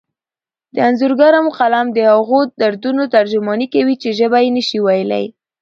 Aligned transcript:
د 0.75 0.77
انځورګر 0.87 1.33
قلم 1.57 1.87
د 1.93 1.97
هغو 2.13 2.39
دردونو 2.61 3.03
ترجماني 3.15 3.67
کوي 3.73 3.95
چې 4.01 4.09
ژبه 4.19 4.37
یې 4.45 4.49
نشي 4.57 4.79
ویلی. 4.85 5.25